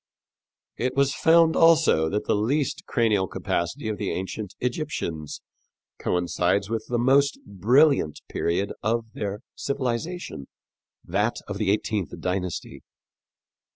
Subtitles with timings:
[0.77, 5.41] It was found also that the least cranial capacity of the ancient Egyptians
[5.99, 10.47] coincides with the most brilliant period of their civilization
[11.05, 12.81] that of the eighteenth dynasty.